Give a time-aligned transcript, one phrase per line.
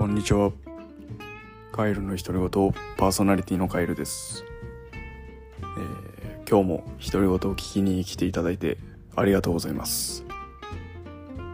[0.00, 0.50] こんにちは。
[1.72, 4.46] カエルの独り言パーソナリティのカエルです、
[5.60, 8.78] えー今日も独り言を聞きに来ていただいて
[9.14, 10.24] ありがとうございます。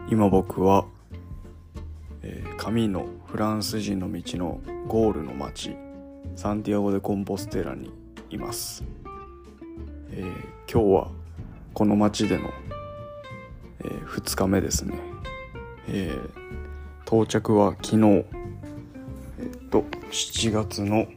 [0.09, 0.85] 今僕は、
[2.23, 5.75] えーカミーノフランス人の道のゴールの町
[6.37, 7.91] サンティアゴ・でコンポステラに
[8.29, 8.81] います、
[10.11, 11.11] えー今日は
[11.73, 12.49] この町での、
[13.81, 14.97] え2日目ですね、
[15.89, 16.47] えー
[17.07, 18.25] 到着は昨日
[19.69, 21.07] と7月の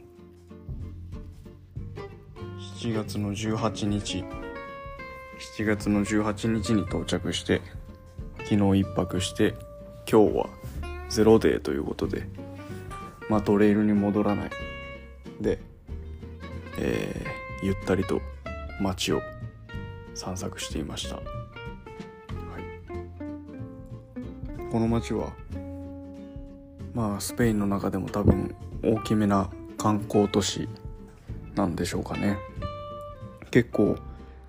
[2.79, 4.23] 7月の18日。
[5.57, 7.61] 7月の18日に到着して
[8.43, 9.55] 昨日一泊して
[10.09, 10.49] 今日は
[11.09, 12.27] ゼロデーということで
[13.27, 14.49] まあトレイルに戻らない。
[15.41, 15.59] で、
[16.77, 18.21] えーゆったりと
[18.79, 19.21] 街を
[20.15, 21.25] 散策していました、はい、
[24.71, 25.31] この街は
[26.93, 30.67] まあスペインの中でも多分大きめな観光都市
[31.55, 32.37] なんでしょうかね。
[33.49, 33.97] 結構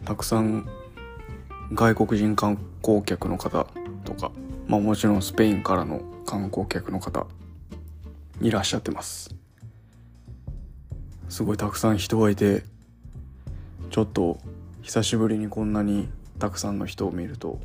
[0.04, 0.68] たくさん
[1.72, 3.66] 外国人観光客の方
[4.04, 4.30] とか
[4.66, 7.26] まあもちろんスペインからの観光客の方
[8.40, 9.34] いらっしゃってます。
[11.28, 12.62] すごいたくさん人がいて
[13.90, 14.38] ちょっと
[14.82, 17.58] 久しぶりにこんなにたくさんの人を見ると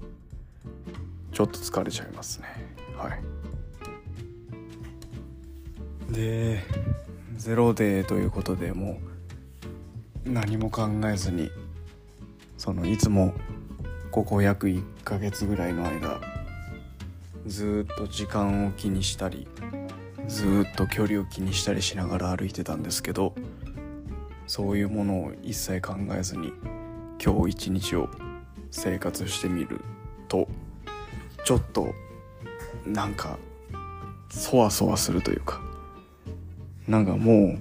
[1.33, 2.47] ちょっと疲れちゃいますね。
[2.97, 3.36] はい。
[6.11, 6.63] で
[7.35, 8.99] ゼロデーということでも
[10.25, 11.49] う何も考えずに
[12.57, 13.33] そのいつも
[14.11, 16.19] ここ約1ヶ月ぐらいの間
[17.45, 19.47] ずっと時間を気にしたり
[20.27, 23.33] ずっと距離を気にしたりしながら歩いてたんですけど
[24.47, 26.51] そういうものを一切考えずに
[27.23, 28.09] 今日一日を
[28.71, 29.81] 生活してみる
[30.27, 30.47] と
[31.45, 31.93] ちょっと
[32.85, 33.37] なんか
[34.29, 35.66] そわそわするというか
[36.87, 37.59] なんかもう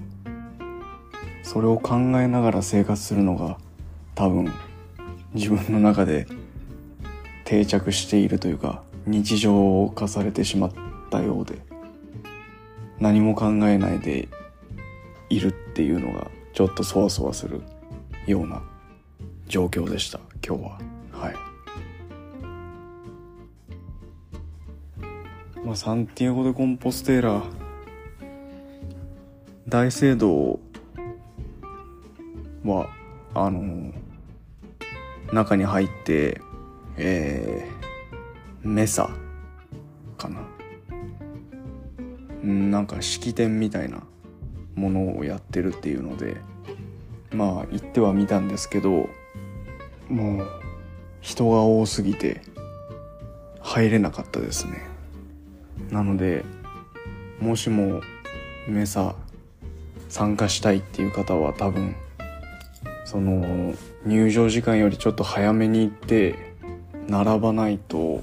[1.43, 3.57] それを考えながら生活するのが
[4.15, 4.51] 多分
[5.33, 6.27] 自分の中で
[7.43, 10.71] 定着しているというか日常化されてしまっ
[11.09, 11.59] たようで
[12.99, 14.27] 何も考えないで
[15.29, 17.61] いるっていうのがちょっとそわそわする
[18.25, 18.61] ような
[19.47, 20.79] 状況でした今日は。
[21.11, 21.35] はい。
[25.63, 27.43] まあサンティアゴ・でコンポステーラ
[29.67, 30.59] 大聖堂
[32.63, 32.89] は
[33.33, 33.93] あの
[35.33, 36.41] 中に入って
[36.97, 39.09] えー、メサ
[40.17, 40.41] かな。
[42.43, 44.01] んなんか式典みたいな
[44.75, 46.37] ものをやってるっていうので
[47.31, 49.09] まあ行ってはみたんですけど
[50.09, 50.47] もう
[51.21, 52.41] 人が多すぎて
[53.59, 54.87] 入れなかったですね。
[55.91, 56.43] なので
[57.39, 58.01] もしも
[58.67, 59.15] メサ
[60.09, 61.95] 参加したいっていう方は多分
[63.05, 63.73] その
[64.05, 66.35] 入場時間よりちょっと早めに行って
[67.07, 68.21] 並ばないと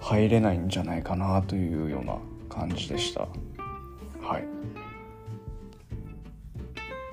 [0.00, 2.18] 入れないんじゃないかなというような
[2.48, 3.22] 感じでした。
[4.20, 4.44] はい。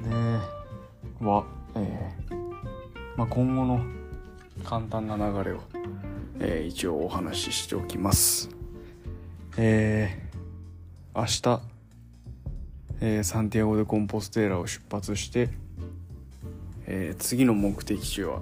[0.03, 1.45] では、
[1.75, 2.35] えー
[3.15, 3.81] まあ、今後の
[4.63, 5.59] 簡単な流れを、
[6.39, 8.49] えー一応お話ししておきます。
[9.57, 10.23] えー
[11.15, 11.72] 明日
[13.05, 15.49] えーサンティアゴ・でコンポステーラを出発して、
[16.85, 18.39] えー次の目的地は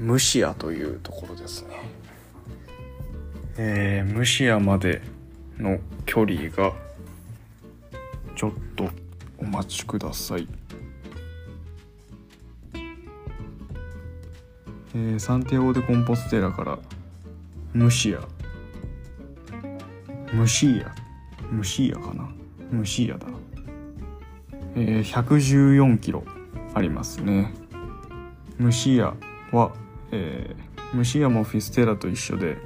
[0.00, 1.76] ムシアというところですね、
[3.56, 5.00] えームシアまで
[5.58, 6.72] の距離が
[8.34, 8.88] ちょっと
[9.38, 10.48] お待ちください、
[12.74, 16.80] えーサンティアゴ・でコンポステーラから
[17.74, 18.22] ムシア。
[20.34, 20.92] ムシア
[21.52, 22.28] ムシアかな。
[22.70, 23.26] ムシーアだ。
[24.76, 26.24] えー、114キロ
[26.74, 27.52] ありますね。
[28.58, 29.72] ムシーアは、
[30.12, 32.56] えームシーアもフィステラと一緒で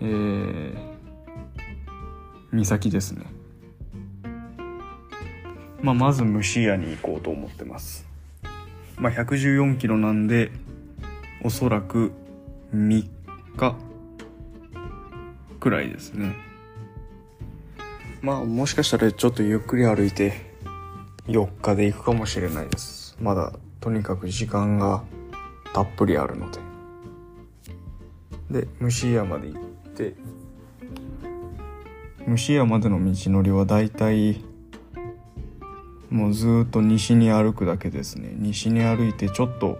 [0.00, 0.74] えー、
[2.52, 3.26] 岬ですね。
[5.80, 8.06] まあまずムシーアに行こうと思ってます。
[8.96, 10.52] まあ114キロなんで
[11.42, 12.12] おそらく
[12.74, 13.08] 3
[13.56, 13.76] 日
[15.58, 16.34] くらいですね。
[18.20, 20.32] まあもしかしたらちょっとゆっくり歩いて
[21.26, 23.16] 4日で行くかもしれないです。
[23.20, 25.04] まだとにかく時間が
[25.72, 26.58] たっぷりあるので。
[28.50, 29.62] で虫屋まで行っ
[29.92, 30.14] て
[32.26, 34.42] 虫屋までの道のりはだいたい
[36.10, 38.32] もうずっと西に歩くだけですね。
[38.36, 39.78] 西に歩いてちょっと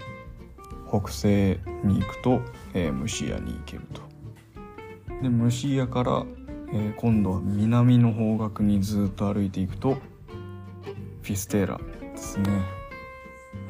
[0.89, 2.41] 北西に行くと、
[2.75, 4.03] えー、虫屋に行けると。
[5.23, 6.25] で虫屋から、
[6.73, 9.95] えー、今度は南の方角にずっと歩いていくと
[11.23, 12.51] フィステーラですね、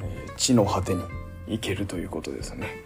[0.03, 1.03] えー、地の果てに
[1.47, 2.85] 行けるということですね。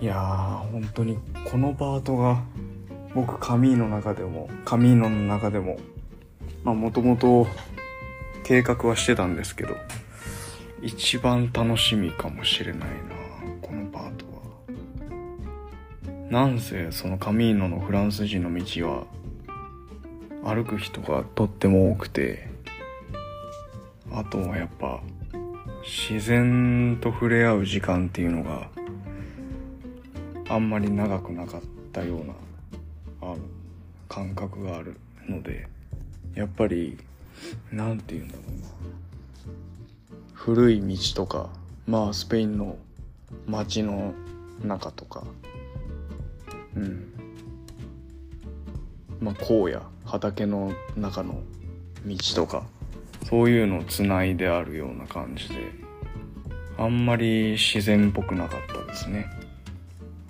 [0.00, 2.42] いやー本当にこのパートが
[3.14, 5.78] 僕カミーの中でもカミーノの中でも
[6.62, 7.46] まあもともと
[8.44, 9.76] 計画はしてたんですけど
[10.82, 12.86] 一番楽しみかもしれないな
[13.60, 14.38] このパートは。
[16.30, 19.06] なんせそのカミーノのフランス人の道は
[20.48, 22.48] 歩く人がとっても多くて
[24.10, 25.02] あとはやっぱ
[25.82, 28.70] 自然と触れ合う時間っていうのが
[30.48, 31.60] あんまり長くなかっ
[31.92, 32.32] たような
[33.20, 33.34] あ
[34.08, 34.96] 感覚がある
[35.28, 35.68] ので
[36.34, 36.96] やっぱり
[37.70, 38.68] 何て言うんだろうな。
[40.32, 41.50] 古い道とか
[41.86, 42.78] まあスペインの
[43.46, 44.14] 街の
[44.64, 45.24] 中とか
[46.74, 47.17] うん。
[49.20, 51.40] まあ荒野畑の中の
[52.06, 52.64] 道とか。
[53.28, 55.54] そういうのをつないであるような感じで。
[56.78, 59.26] あんまり自然っぽくなかったですね。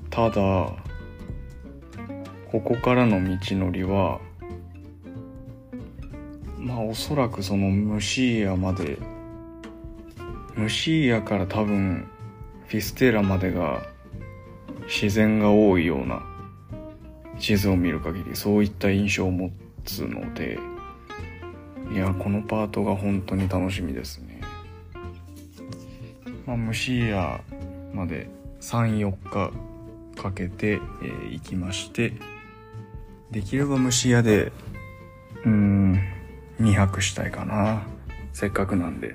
[0.08, 0.40] ただ
[2.50, 4.18] ここからの道のりは
[6.56, 8.98] まあおそらくそのムシーヤまで
[10.56, 12.08] ムシーヤから多分
[12.66, 13.82] フィステーラまでが
[14.86, 16.22] 自然が多いような
[17.38, 19.50] 地図を見る限りそういった印象を持
[19.84, 20.58] つので
[21.92, 24.40] いやこのパートが本当に楽しみですね。
[26.46, 27.40] まあムシーヤ
[27.94, 28.28] まで
[28.60, 29.52] 34日
[30.20, 32.12] かけて、えー、行きまして
[33.30, 34.52] できれば虫屋で
[35.44, 36.02] うん
[36.60, 37.82] 2泊したいかな。
[38.32, 39.14] せっかくなんで。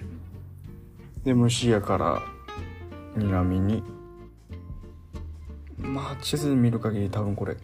[1.23, 2.21] で虫屋から
[3.15, 3.83] 南に。
[5.77, 7.57] まあ地図見る限り多分これ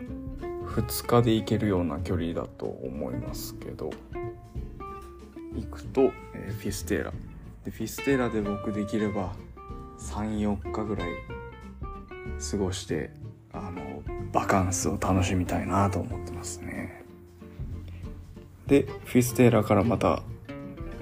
[0.82, 3.90] 2日で行けるような距離だと思いますけど。
[5.56, 7.14] 行くと、えー、フィステーラ。
[7.66, 9.34] でフィステーラで僕できれば
[10.00, 11.10] 34日ぐらい
[12.52, 13.12] 過ごして
[13.52, 17.04] あのバカンスを楽しみたいなと思ってますね。
[18.68, 20.22] でフィステーラからまた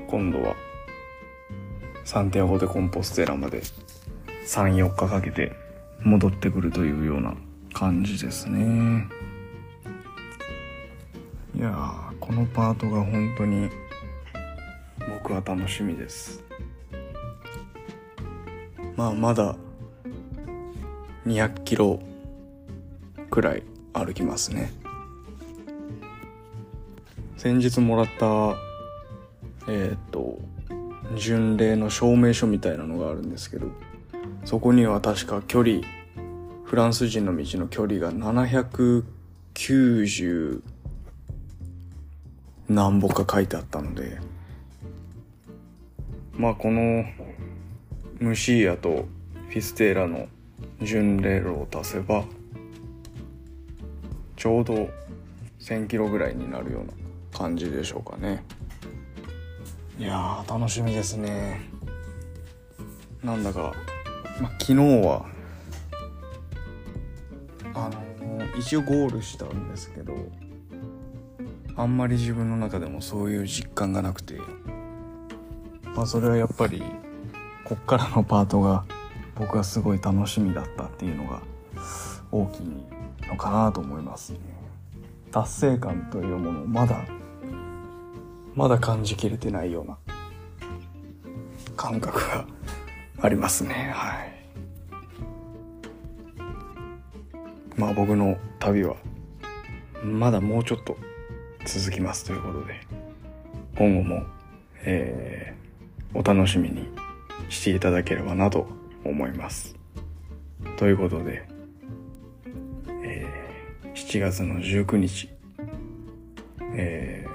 [0.07, 0.55] 今度は
[2.05, 3.61] サンティアゴ・でコンポステーラまで
[4.45, 5.51] 34日かけて
[6.01, 7.35] 戻ってくるというような
[7.73, 9.05] 感じですね。
[11.57, 11.73] いや
[12.19, 13.67] このパートが本当に
[15.11, 16.43] 僕は楽しみです。
[18.95, 19.55] まあまだ
[21.25, 21.99] 200キロ
[23.31, 24.71] くらい歩きますね。
[27.37, 28.55] 先日もらった
[29.67, 30.37] えっ、と
[31.15, 33.65] 巡礼の証明書みたいなのがあるんですけど
[34.45, 35.79] そこには確か距離
[36.65, 40.61] フランス人の道の距離が790
[42.69, 44.19] 何歩か書いてあったので
[46.33, 47.05] まあこの
[48.19, 49.05] ムシーヤと
[49.49, 50.27] フィステーラの
[50.81, 52.25] 巡礼路を足せば
[54.35, 54.89] ちょうど
[55.59, 56.93] 1000キロぐらいになるような
[57.37, 58.43] 感じでしょうかね。
[59.99, 61.61] いやー楽しみですね。
[63.23, 63.73] なんだか、
[64.39, 65.25] まあ、昨日は
[67.73, 70.15] あのー、一応ゴールしたんですけど
[71.77, 74.39] あんまり自分の中でもそういう実感がなくて。
[75.97, 76.83] まあそれはやっぱり
[77.65, 78.85] こっからのパートが
[79.35, 81.41] 僕はすごい楽しみだったっていうのが
[82.31, 84.39] 大きいのかなと思いますね。
[85.31, 87.03] 達成感というものをまだ
[88.53, 89.97] まだ感じきれてないような
[91.75, 92.45] 感覚が
[93.21, 93.91] ありますね。
[93.93, 94.33] はい。
[97.75, 98.95] まあ僕の旅は
[100.03, 100.95] まだもうちょっと
[101.67, 102.79] 続きますということで
[103.77, 104.23] 今後も、
[104.83, 106.87] えー、お楽しみに
[107.49, 108.67] していただければなと
[109.03, 109.75] 思います
[110.77, 111.47] ということで
[113.03, 113.25] え
[113.93, 115.29] 7月の19日、
[116.75, 117.25] え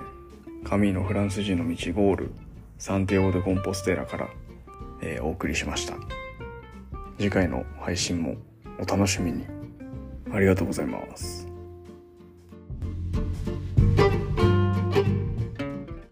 [0.62, 2.31] ー、神のフランス人の道ゴール、
[2.79, 4.29] サンティアゴ・でコンポステラから、
[5.03, 5.95] えー、お送りしました。
[7.19, 8.37] 次回の配信も
[8.79, 9.45] お楽しみに。
[10.33, 11.42] ありがとうございます。